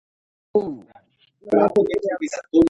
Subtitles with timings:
[1.51, 2.37] Jarinu